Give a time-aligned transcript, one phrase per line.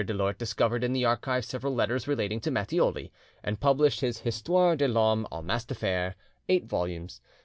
[0.03, 3.11] Delort discovered in the archives several letters relating to Matthioli,
[3.43, 6.15] and published his Histoire de l'Homme au Masque de Fer
[6.49, 7.19] (8vo).